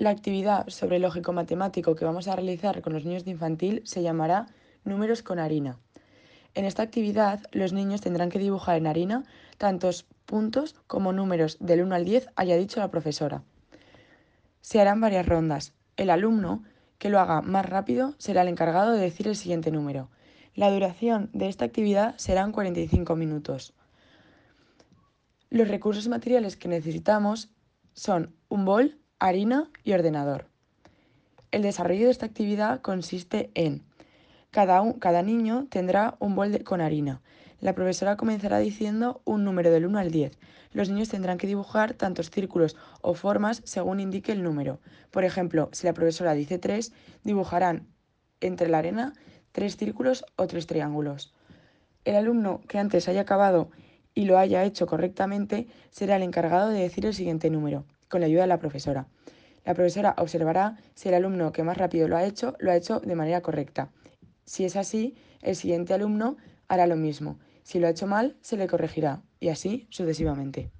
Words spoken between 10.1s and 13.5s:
puntos como números del 1 al 10 haya dicho la profesora.